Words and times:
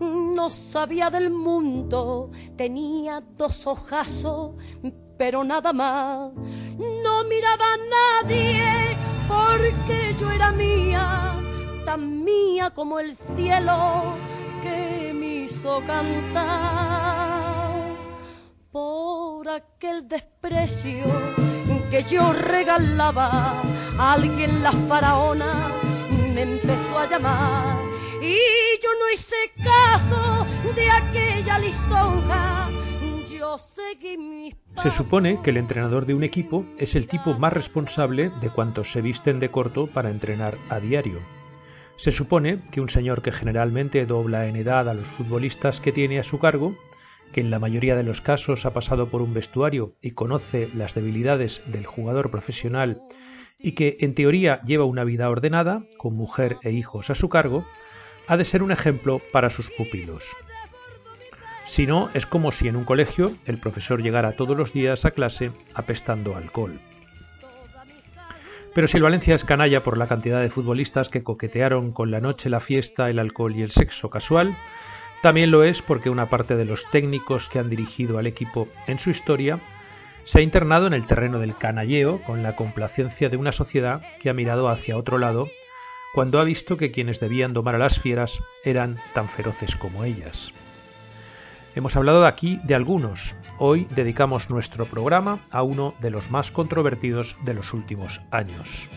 No 0.00 0.48
sabía 0.48 1.10
del 1.10 1.30
mundo, 1.30 2.30
tenía 2.56 3.22
dos 3.36 3.66
ojazos, 3.66 4.54
pero 5.18 5.44
nada 5.44 5.72
más. 5.72 6.32
No 6.78 7.24
miraba 7.24 7.64
a 7.64 8.24
nadie 8.26 8.96
porque 9.28 10.14
yo 10.18 10.30
era 10.30 10.52
mía, 10.52 11.34
tan 11.84 12.24
mía 12.24 12.70
como 12.70 12.98
el 12.98 13.14
cielo 13.16 14.14
que 14.62 15.12
me 15.14 15.44
hizo 15.44 15.80
cantar. 15.86 17.72
Por 18.70 19.48
aquel 19.50 20.08
desprecio 20.08 21.04
que 21.90 22.04
yo 22.04 22.32
regalaba 22.32 23.60
alguien 23.98 24.62
la 24.62 24.72
faraona 24.72 25.68
me 26.34 26.42
empezó 26.42 26.98
a 26.98 27.06
llamar 27.06 27.81
y 28.22 28.36
yo 28.80 28.88
no 29.00 29.12
hice 29.12 29.36
caso 29.62 30.46
de 30.76 30.90
aquella 30.90 31.58
lisonja. 31.58 32.70
Yo 33.28 33.58
seguí 33.58 34.16
mis 34.16 34.54
Se 34.80 34.90
supone 34.92 35.40
que 35.42 35.50
el 35.50 35.56
entrenador 35.56 36.06
de 36.06 36.14
un 36.14 36.22
equipo 36.22 36.64
es 36.78 36.94
el 36.94 37.08
tipo 37.08 37.34
más 37.34 37.52
responsable 37.52 38.30
de 38.40 38.50
cuantos 38.50 38.92
se 38.92 39.00
visten 39.00 39.40
de 39.40 39.50
corto 39.50 39.88
para 39.88 40.10
entrenar 40.10 40.54
a 40.70 40.78
diario. 40.78 41.18
Se 41.96 42.12
supone 42.12 42.60
que 42.70 42.80
un 42.80 42.88
señor 42.88 43.22
que 43.22 43.32
generalmente 43.32 44.06
dobla 44.06 44.46
en 44.46 44.56
edad 44.56 44.88
a 44.88 44.94
los 44.94 45.08
futbolistas 45.08 45.80
que 45.80 45.92
tiene 45.92 46.20
a 46.20 46.24
su 46.24 46.38
cargo, 46.38 46.74
que 47.32 47.40
en 47.40 47.50
la 47.50 47.58
mayoría 47.58 47.96
de 47.96 48.02
los 48.04 48.20
casos 48.20 48.66
ha 48.66 48.72
pasado 48.72 49.08
por 49.08 49.20
un 49.20 49.34
vestuario 49.34 49.94
y 50.00 50.12
conoce 50.12 50.68
las 50.74 50.94
debilidades 50.94 51.60
del 51.66 51.86
jugador 51.86 52.30
profesional 52.30 53.02
y 53.58 53.72
que 53.72 53.96
en 54.00 54.14
teoría 54.14 54.60
lleva 54.62 54.84
una 54.84 55.04
vida 55.04 55.28
ordenada, 55.28 55.84
con 55.96 56.14
mujer 56.14 56.58
e 56.62 56.72
hijos 56.72 57.10
a 57.10 57.14
su 57.14 57.28
cargo, 57.28 57.64
ha 58.26 58.36
de 58.36 58.44
ser 58.44 58.62
un 58.62 58.72
ejemplo 58.72 59.20
para 59.32 59.50
sus 59.50 59.70
pupilos. 59.70 60.24
Si 61.66 61.86
no, 61.86 62.10
es 62.12 62.26
como 62.26 62.52
si 62.52 62.68
en 62.68 62.76
un 62.76 62.84
colegio 62.84 63.32
el 63.46 63.58
profesor 63.58 64.02
llegara 64.02 64.32
todos 64.32 64.56
los 64.56 64.72
días 64.72 65.04
a 65.04 65.10
clase 65.10 65.52
apestando 65.74 66.36
alcohol. 66.36 66.78
Pero 68.74 68.88
si 68.88 68.96
el 68.96 69.02
Valencia 69.02 69.34
es 69.34 69.44
canalla 69.44 69.82
por 69.82 69.98
la 69.98 70.06
cantidad 70.06 70.40
de 70.40 70.50
futbolistas 70.50 71.08
que 71.08 71.22
coquetearon 71.22 71.92
con 71.92 72.10
la 72.10 72.20
noche, 72.20 72.48
la 72.48 72.60
fiesta, 72.60 73.10
el 73.10 73.18
alcohol 73.18 73.54
y 73.56 73.62
el 73.62 73.70
sexo 73.70 74.08
casual, 74.08 74.56
también 75.22 75.50
lo 75.50 75.62
es 75.62 75.82
porque 75.82 76.10
una 76.10 76.26
parte 76.26 76.56
de 76.56 76.64
los 76.64 76.90
técnicos 76.90 77.48
que 77.48 77.58
han 77.58 77.70
dirigido 77.70 78.18
al 78.18 78.26
equipo 78.26 78.68
en 78.86 78.98
su 78.98 79.10
historia 79.10 79.58
se 80.24 80.38
ha 80.38 80.42
internado 80.42 80.86
en 80.86 80.94
el 80.94 81.06
terreno 81.06 81.38
del 81.38 81.56
canalleo 81.56 82.20
con 82.22 82.42
la 82.42 82.56
complacencia 82.56 83.28
de 83.28 83.36
una 83.36 83.52
sociedad 83.52 84.02
que 84.20 84.30
ha 84.30 84.34
mirado 84.34 84.68
hacia 84.68 84.96
otro 84.96 85.18
lado 85.18 85.48
cuando 86.12 86.40
ha 86.40 86.44
visto 86.44 86.76
que 86.76 86.92
quienes 86.92 87.20
debían 87.20 87.54
domar 87.54 87.74
a 87.74 87.78
las 87.78 87.98
fieras 87.98 88.38
eran 88.64 88.98
tan 89.14 89.28
feroces 89.28 89.76
como 89.76 90.04
ellas. 90.04 90.52
Hemos 91.74 91.96
hablado 91.96 92.26
aquí 92.26 92.60
de 92.64 92.74
algunos. 92.74 93.34
Hoy 93.58 93.86
dedicamos 93.90 94.50
nuestro 94.50 94.84
programa 94.84 95.38
a 95.50 95.62
uno 95.62 95.94
de 96.00 96.10
los 96.10 96.30
más 96.30 96.50
controvertidos 96.50 97.34
de 97.44 97.54
los 97.54 97.72
últimos 97.72 98.20
años. 98.30 98.88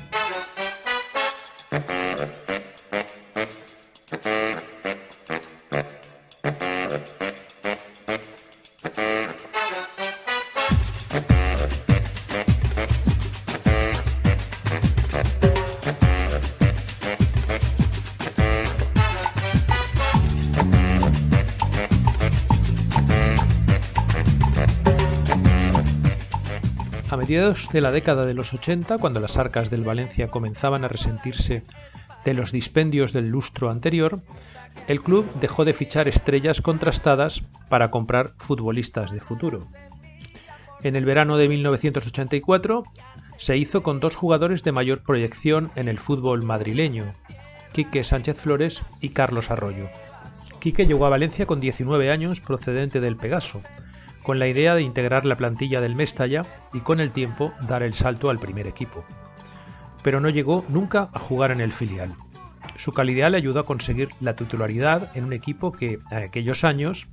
Mediados 27.26 27.70
de 27.74 27.82
la 27.82 27.92
década 27.92 28.28
de 28.28 28.36
los 28.36 28.54
80, 28.54 29.00
cuando 29.00 29.20
las 29.20 29.38
arcas 29.38 29.72
del 29.72 29.84
Valencia 29.84 30.28
comenzaban 30.28 30.84
a 30.84 30.88
resentirse 30.88 31.64
de 32.24 32.36
los 32.36 32.52
dispendios 32.52 33.14
del 33.14 33.30
lustro 33.30 33.72
anterior, 33.72 34.22
el 34.88 35.02
club 35.02 35.26
dejó 35.42 35.66
de 35.66 35.74
fichar 35.74 36.08
estrellas 36.08 36.62
contrastadas 36.62 37.42
para 37.68 37.90
comprar 37.90 38.34
futbolistas 38.38 39.10
de 39.10 39.22
futuro. 39.22 39.66
En 40.84 40.96
el 40.96 41.04
verano 41.04 41.38
de 41.38 41.50
1984 41.50 42.84
se 43.38 43.58
hizo 43.58 43.82
con 43.82 44.00
dos 44.00 44.16
jugadores 44.16 44.64
de 44.64 44.74
mayor 44.74 45.02
proyección 45.02 45.72
en 45.76 45.88
el 45.88 45.98
fútbol 45.98 46.44
madrileño, 46.44 47.16
Quique 47.74 48.04
Sánchez 48.04 48.38
Flores 48.38 48.84
y 49.02 49.10
Carlos 49.10 49.50
Arroyo. 49.50 49.90
Quique 50.60 50.86
llegó 50.86 51.08
a 51.08 51.10
Valencia 51.10 51.48
con 51.48 51.60
19 51.60 52.12
años 52.12 52.40
procedente 52.40 53.02
del 53.02 53.16
Pegaso, 53.16 53.64
con 54.26 54.40
la 54.40 54.48
idea 54.48 54.74
de 54.74 54.82
integrar 54.82 55.24
la 55.24 55.38
plantilla 55.38 55.82
del 55.82 55.96
Mestalla 55.96 56.46
y 56.74 56.80
con 56.80 57.00
el 57.00 57.12
tiempo 57.12 57.54
dar 57.62 57.84
el 57.84 57.94
salto 57.94 58.32
al 58.32 58.40
primer 58.40 58.66
equipo. 58.66 59.06
Pero 60.02 60.20
no 60.20 60.30
llegó 60.30 60.66
nunca 60.68 61.10
a 61.14 61.20
jugar 61.20 61.52
en 61.52 61.62
el 61.62 61.72
filial. 61.72 62.16
Su 62.76 62.92
calidad 62.92 63.30
le 63.30 63.38
ayudó 63.38 63.60
a 63.60 63.66
conseguir 63.66 64.10
la 64.20 64.36
titularidad 64.36 65.16
en 65.16 65.26
un 65.26 65.34
equipo 65.34 65.72
que 65.72 66.00
en 66.10 66.18
aquellos 66.18 66.64
años 66.64 67.08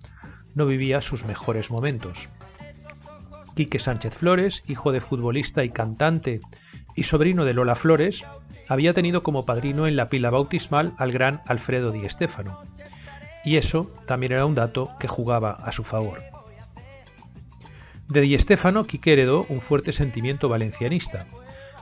no 0.55 0.65
vivía 0.65 1.03
sus 1.03 1.27
mejores 1.27 1.71
momentos. 1.71 2.31
Quique 3.55 3.79
Sánchez 3.79 4.15
Flores, 4.15 4.63
hijo 4.67 4.91
de 4.91 5.01
futbolista 5.01 5.65
y 5.65 5.69
cantante 5.69 6.41
y 6.97 7.03
sobrino 7.03 7.45
de 7.45 7.53
Lola 7.53 7.75
Flores, 7.75 8.25
había 8.69 8.95
tenido 8.95 9.23
como 9.23 9.45
padrino 9.45 9.87
en 9.87 9.97
la 9.97 10.09
pila 10.09 10.31
bautismal 10.31 10.95
al 10.97 11.13
gran 11.13 11.43
Alfredo 11.45 11.91
Di 11.91 12.09
Stéfano. 12.09 12.63
Y 13.45 13.57
eso 13.57 13.91
también 14.07 14.33
era 14.33 14.47
un 14.47 14.55
dato 14.55 14.91
que 14.99 15.09
jugaba 15.09 15.51
a 15.51 15.73
su 15.73 15.85
favor. 15.85 16.32
De 18.13 18.21
Di 18.21 18.39
Stéfano, 18.39 18.87
Quique 18.87 19.15
heredó 19.15 19.47
un 19.49 19.63
fuerte 19.63 19.91
sentimiento 19.91 20.51
valencianista, 20.51 21.25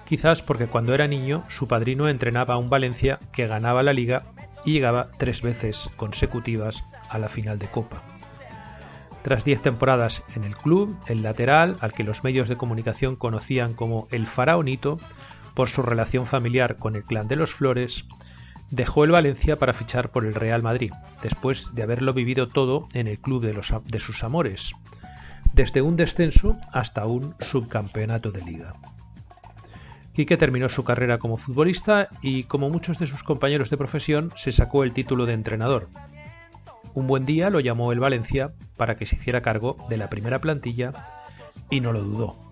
quizás 0.06 0.42
porque 0.42 0.68
cuando 0.68 0.94
era 0.94 1.08
niño 1.08 1.42
su 1.48 1.66
padrino 1.66 2.08
entrenaba 2.08 2.54
a 2.54 2.56
un 2.56 2.70
Valencia 2.70 3.18
que 3.32 3.48
ganaba 3.48 3.82
la 3.82 3.92
liga 3.92 4.22
y 4.64 4.74
llegaba 4.74 5.08
tres 5.18 5.42
veces 5.42 5.90
consecutivas 5.96 6.84
a 7.08 7.18
la 7.18 7.28
final 7.28 7.58
de 7.58 7.66
Copa. 7.66 8.04
Tras 9.22 9.44
diez 9.44 9.60
temporadas 9.60 10.22
en 10.36 10.44
el 10.44 10.56
club, 10.56 10.96
el 11.08 11.22
lateral, 11.22 11.76
al 11.80 11.92
que 11.92 12.04
los 12.04 12.22
medios 12.22 12.48
de 12.48 12.56
comunicación 12.56 13.16
conocían 13.16 13.74
como 13.74 14.06
el 14.12 14.28
faraonito, 14.28 14.98
por 15.54 15.68
su 15.68 15.82
relación 15.82 16.26
familiar 16.26 16.76
con 16.76 16.94
el 16.94 17.02
clan 17.02 17.26
de 17.26 17.34
los 17.34 17.52
Flores, 17.52 18.04
dejó 18.70 19.02
el 19.02 19.10
Valencia 19.10 19.56
para 19.56 19.72
fichar 19.72 20.12
por 20.12 20.24
el 20.24 20.36
Real 20.36 20.62
Madrid, 20.62 20.92
después 21.24 21.74
de 21.74 21.82
haberlo 21.82 22.14
vivido 22.14 22.46
todo 22.46 22.86
en 22.92 23.08
el 23.08 23.18
club 23.18 23.42
de, 23.42 23.98
sus 23.98 24.22
amores, 24.22 24.76
desde 25.52 25.82
un 25.82 25.96
descenso 25.96 26.56
hasta 26.72 27.06
un 27.06 27.34
subcampeonato 27.40 28.30
de 28.30 28.42
liga. 28.42 28.74
Quique 30.14 30.36
terminó 30.36 30.68
su 30.68 30.84
carrera 30.84 31.18
como 31.18 31.36
futbolista 31.36 32.08
y, 32.20 32.44
como 32.44 32.68
muchos 32.68 32.98
de 32.98 33.06
sus 33.06 33.22
compañeros 33.22 33.70
de 33.70 33.76
profesión, 33.76 34.32
se 34.36 34.52
sacó 34.52 34.82
el 34.84 34.92
título 34.92 35.24
de 35.24 35.34
entrenador. 35.34 35.86
Un 36.94 37.06
buen 37.06 37.24
día 37.24 37.50
lo 37.50 37.60
llamó 37.60 37.92
el 37.92 38.00
Valencia 38.00 38.52
para 38.76 38.96
que 38.96 39.06
se 39.06 39.16
hiciera 39.16 39.42
cargo 39.42 39.76
de 39.88 39.96
la 39.96 40.10
primera 40.10 40.40
plantilla 40.40 40.92
y 41.70 41.80
no 41.80 41.92
lo 41.92 42.02
dudó. 42.02 42.50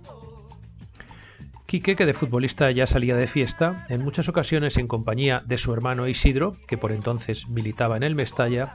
Quique, 1.67 1.97
que 1.97 2.07
de 2.07 2.15
futbolista 2.15 2.71
ya 2.71 2.87
salía 2.87 3.15
de 3.15 3.27
fiesta, 3.27 3.85
en 3.91 4.03
muchas 4.03 4.29
ocasiones 4.31 4.79
en 4.79 4.89
compañía 4.89 5.43
de 5.45 5.59
su 5.59 5.75
hermano 5.75 6.09
Isidro, 6.09 6.57
que 6.67 6.79
por 6.79 6.93
entonces 6.93 7.47
militaba 7.49 7.99
en 7.99 8.05
el 8.05 8.15
Mestalla, 8.15 8.73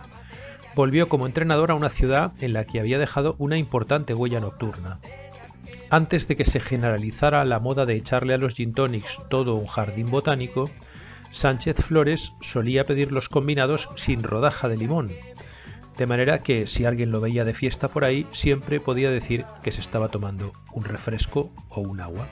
volvió 0.75 1.09
como 1.09 1.25
entrenador 1.25 1.71
a 1.71 1.75
una 1.75 1.89
ciudad 1.89 2.31
en 2.39 2.53
la 2.53 2.65
que 2.65 2.79
había 2.79 2.99
dejado 2.99 3.35
una 3.37 3.57
importante 3.57 4.13
huella 4.13 4.39
nocturna. 4.39 4.99
Antes 5.89 6.27
de 6.27 6.35
que 6.35 6.45
se 6.45 6.59
generalizara 6.59 7.45
la 7.45 7.59
moda 7.59 7.85
de 7.85 7.95
echarle 7.95 8.33
a 8.33 8.37
los 8.37 8.55
gin 8.55 8.73
tonics 8.73 9.21
todo 9.29 9.55
un 9.55 9.67
jardín 9.67 10.09
botánico, 10.09 10.71
Sánchez 11.31 11.77
Flores 11.77 12.33
solía 12.41 12.85
pedir 12.85 13.11
los 13.11 13.29
combinados 13.29 13.89
sin 13.95 14.23
rodaja 14.23 14.67
de 14.67 14.77
limón, 14.77 15.11
de 15.97 16.07
manera 16.07 16.41
que 16.41 16.65
si 16.65 16.85
alguien 16.85 17.11
lo 17.11 17.21
veía 17.21 17.45
de 17.45 17.53
fiesta 17.53 17.87
por 17.87 18.03
ahí, 18.03 18.25
siempre 18.31 18.79
podía 18.79 19.11
decir 19.11 19.45
que 19.61 19.71
se 19.71 19.81
estaba 19.81 20.09
tomando 20.09 20.53
un 20.71 20.83
refresco 20.83 21.51
o 21.69 21.81
un 21.81 22.01
agua. 22.01 22.27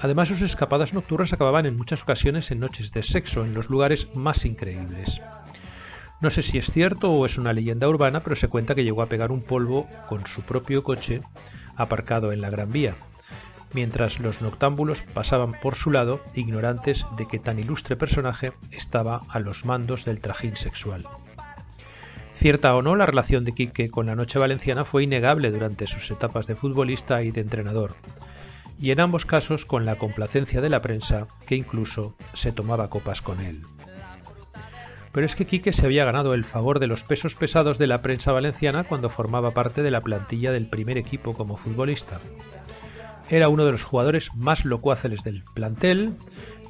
Además, 0.00 0.28
sus 0.28 0.40
escapadas 0.40 0.94
nocturnas 0.94 1.32
acababan 1.32 1.66
en 1.66 1.76
muchas 1.76 2.02
ocasiones 2.02 2.50
en 2.50 2.60
noches 2.60 2.92
de 2.92 3.02
sexo, 3.02 3.44
en 3.44 3.54
los 3.54 3.68
lugares 3.70 4.08
más 4.14 4.44
increíbles. 4.44 5.20
No 6.22 6.30
sé 6.30 6.42
si 6.42 6.56
es 6.56 6.70
cierto 6.70 7.10
o 7.10 7.26
es 7.26 7.36
una 7.36 7.52
leyenda 7.52 7.88
urbana, 7.88 8.20
pero 8.20 8.36
se 8.36 8.46
cuenta 8.46 8.76
que 8.76 8.84
llegó 8.84 9.02
a 9.02 9.06
pegar 9.06 9.32
un 9.32 9.42
polvo 9.42 9.88
con 10.08 10.24
su 10.24 10.42
propio 10.42 10.84
coche 10.84 11.20
aparcado 11.74 12.30
en 12.30 12.40
la 12.40 12.48
Gran 12.48 12.70
Vía, 12.70 12.94
mientras 13.72 14.20
los 14.20 14.40
noctámbulos 14.40 15.02
pasaban 15.02 15.50
por 15.60 15.74
su 15.74 15.90
lado, 15.90 16.20
ignorantes 16.36 17.04
de 17.16 17.26
que 17.26 17.40
tan 17.40 17.58
ilustre 17.58 17.96
personaje 17.96 18.52
estaba 18.70 19.22
a 19.28 19.40
los 19.40 19.64
mandos 19.64 20.04
del 20.04 20.20
trajín 20.20 20.54
sexual. 20.54 21.08
Cierta 22.36 22.72
o 22.76 22.82
no, 22.82 22.94
la 22.94 23.06
relación 23.06 23.44
de 23.44 23.52
Quique 23.52 23.90
con 23.90 24.06
la 24.06 24.14
noche 24.14 24.38
valenciana 24.38 24.84
fue 24.84 25.02
innegable 25.02 25.50
durante 25.50 25.88
sus 25.88 26.08
etapas 26.12 26.46
de 26.46 26.54
futbolista 26.54 27.24
y 27.24 27.32
de 27.32 27.40
entrenador, 27.40 27.96
y 28.78 28.92
en 28.92 29.00
ambos 29.00 29.26
casos 29.26 29.64
con 29.64 29.84
la 29.86 29.96
complacencia 29.96 30.60
de 30.60 30.70
la 30.70 30.82
prensa, 30.82 31.26
que 31.48 31.56
incluso 31.56 32.14
se 32.34 32.52
tomaba 32.52 32.90
copas 32.90 33.22
con 33.22 33.40
él. 33.40 33.62
Pero 35.12 35.26
es 35.26 35.36
que 35.36 35.46
Quique 35.46 35.72
se 35.72 35.84
había 35.84 36.04
ganado 36.04 36.34
el 36.34 36.44
favor 36.44 36.78
de 36.78 36.86
los 36.86 37.04
pesos 37.04 37.34
pesados 37.34 37.78
de 37.78 37.86
la 37.86 38.00
prensa 38.00 38.32
valenciana 38.32 38.84
cuando 38.84 39.10
formaba 39.10 39.52
parte 39.52 39.82
de 39.82 39.90
la 39.90 40.00
plantilla 40.00 40.52
del 40.52 40.66
primer 40.66 40.96
equipo 40.96 41.34
como 41.34 41.56
futbolista. 41.56 42.18
Era 43.28 43.48
uno 43.48 43.64
de 43.64 43.72
los 43.72 43.84
jugadores 43.84 44.34
más 44.34 44.64
locuaces 44.64 45.22
del 45.22 45.44
plantel, 45.54 46.14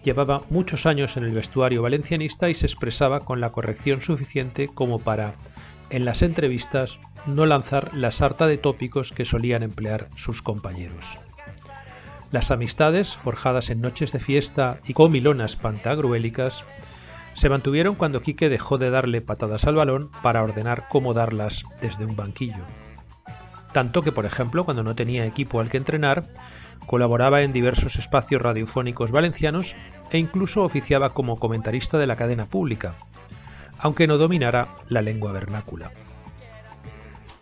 llevaba 0.04 0.42
muchos 0.50 0.86
años 0.86 1.16
en 1.16 1.24
el 1.24 1.32
vestuario 1.32 1.82
valencianista 1.82 2.50
y 2.50 2.54
se 2.54 2.66
expresaba 2.66 3.20
con 3.20 3.40
la 3.40 3.50
corrección 3.50 4.00
suficiente 4.00 4.68
como 4.68 4.98
para, 4.98 5.34
en 5.90 6.04
las 6.04 6.22
entrevistas, 6.22 6.98
no 7.26 7.46
lanzar 7.46 7.94
la 7.94 8.10
sarta 8.10 8.46
de 8.46 8.58
tópicos 8.58 9.12
que 9.12 9.24
solían 9.24 9.62
emplear 9.62 10.08
sus 10.16 10.42
compañeros. 10.42 11.18
Las 12.32 12.50
amistades, 12.50 13.14
forjadas 13.14 13.70
en 13.70 13.80
noches 13.80 14.10
de 14.12 14.18
fiesta 14.18 14.78
y 14.86 14.94
comilonas 14.94 15.54
pantagruélicas, 15.54 16.64
se 17.34 17.49
mantuvieron 17.49 17.94
cuando 17.94 18.23
Quique 18.23 18.49
dejó 18.49 18.79
de 18.79 18.90
darle 18.90 19.20
patadas 19.20 19.64
al 19.64 19.75
balón 19.75 20.11
para 20.23 20.43
ordenar 20.43 20.88
cómo 20.88 21.14
darlas 21.14 21.64
desde 21.81 22.05
un 22.05 22.17
banquillo. 22.17 22.64
Tanto 23.73 24.02
que, 24.02 24.12
por 24.12 24.26
ejemplo, 24.26 24.64
cuando 24.64 24.82
no 24.82 24.94
tenía 24.94 25.25
equipo 25.25 25.61
al 25.61 25.70
que 25.70 25.79
entrenar, 25.79 26.25
colaboraba 26.87 27.43
en 27.43 27.52
diversos 27.52 27.96
espacios 27.96 28.43
radiofónicos 28.43 29.11
valencianos 29.11 29.75
e 30.11 30.19
incluso 30.19 30.62
oficiaba 30.62 31.14
como 31.14 31.38
comentarista 31.38 31.99
de 31.99 32.06
la 32.06 32.17
cadena 32.17 32.46
pública, 32.46 32.94
aunque 33.79 34.06
no 34.06 34.19
dominara 34.19 34.69
la 34.88 35.02
lengua 35.02 35.32
vernácula. 35.32 35.90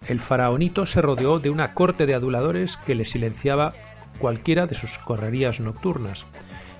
El 0.07 0.21
faraonito 0.21 0.87
se 0.87 1.03
rodeó 1.03 1.39
de 1.41 1.51
una 1.51 1.75
corte 1.75 2.07
de 2.07 2.15
aduladores 2.15 2.77
que 2.79 2.95
le 2.95 3.05
silenciaba 3.05 3.75
cualquiera 4.19 4.67
de 4.67 4.75
sus 4.75 4.99
correrías 4.99 5.61
nocturnas 5.61 6.27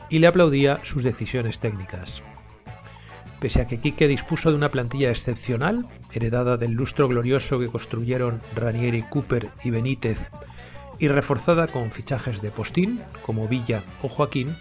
y 0.09 0.19
le 0.19 0.27
aplaudía 0.27 0.79
sus 0.85 1.03
decisiones 1.03 1.59
técnicas. 1.59 2.23
Pese 3.41 3.63
a 3.63 3.67
que 3.67 3.81
Quique 3.81 4.07
dispuso 4.07 4.51
de 4.51 4.57
una 4.57 4.69
plantilla 4.69 5.09
excepcional, 5.11 5.87
heredada 6.13 6.59
del 6.59 6.73
lustro 6.73 7.09
glorioso 7.09 7.59
que 7.59 7.69
construyeron 7.69 8.41
Ranieri, 8.55 9.03
Cooper 9.03 9.49
y 9.65 9.71
Benítez, 9.71 10.31
y 10.99 11.09
reforzada 11.09 11.67
con 11.67 11.91
fichajes 11.91 12.43
de 12.43 12.51
postín, 12.51 13.01
como 13.25 13.49
Villa 13.49 13.83
o 14.03 14.09
Joaquín, 14.09 14.55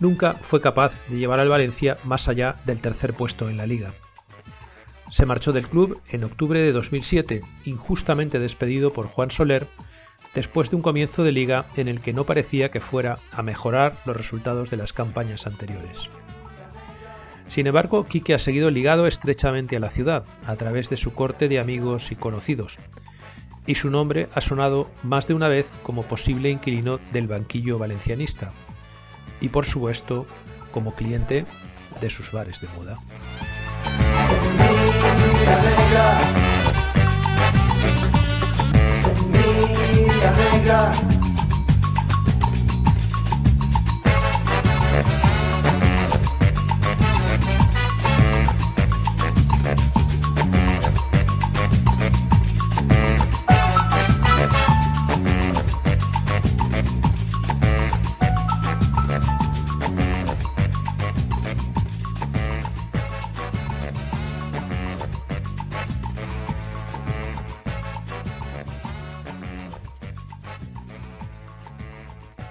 nunca 0.00 0.32
fue 0.32 0.60
capaz 0.60 0.92
de 1.08 1.18
llevar 1.18 1.38
al 1.38 1.48
Valencia 1.48 1.98
más 2.02 2.26
allá 2.26 2.56
del 2.66 2.80
tercer 2.80 3.14
puesto 3.14 3.48
en 3.48 3.56
la 3.56 3.66
liga. 3.66 3.92
Se 5.12 5.26
marchó 5.26 5.52
del 5.52 5.68
club 5.68 6.00
en 6.08 6.24
octubre 6.24 6.60
de 6.60 6.72
2007, 6.72 7.42
injustamente 7.64 8.40
despedido 8.40 8.92
por 8.92 9.06
Juan 9.06 9.30
Soler, 9.30 9.68
después 10.34 10.70
de 10.70 10.76
un 10.76 10.82
comienzo 10.82 11.22
de 11.22 11.32
liga 11.32 11.66
en 11.76 11.86
el 11.86 12.00
que 12.00 12.12
no 12.12 12.24
parecía 12.24 12.70
que 12.70 12.80
fuera 12.80 13.18
a 13.30 13.42
mejorar 13.42 13.94
los 14.04 14.16
resultados 14.16 14.70
de 14.70 14.76
las 14.76 14.92
campañas 14.92 15.46
anteriores. 15.46 16.10
Sin 17.50 17.66
embargo, 17.66 18.04
Quique 18.04 18.32
ha 18.32 18.38
seguido 18.38 18.70
ligado 18.70 19.08
estrechamente 19.08 19.76
a 19.76 19.80
la 19.80 19.90
ciudad, 19.90 20.24
a 20.46 20.54
través 20.54 20.88
de 20.88 20.96
su 20.96 21.12
corte 21.12 21.48
de 21.48 21.58
amigos 21.58 22.12
y 22.12 22.16
conocidos, 22.16 22.78
y 23.66 23.74
su 23.74 23.90
nombre 23.90 24.28
ha 24.34 24.40
sonado 24.40 24.88
más 25.02 25.26
de 25.26 25.34
una 25.34 25.48
vez 25.48 25.66
como 25.82 26.04
posible 26.04 26.48
inquilino 26.48 27.00
del 27.12 27.26
banquillo 27.26 27.76
valencianista, 27.76 28.52
y 29.40 29.48
por 29.48 29.66
supuesto 29.66 30.26
como 30.70 30.94
cliente 30.94 31.44
de 32.00 32.08
sus 32.08 32.30
bares 32.30 32.60
de 32.60 32.68
moda. 32.76 32.98